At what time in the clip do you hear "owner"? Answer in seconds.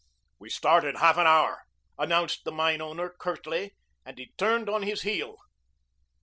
2.81-3.07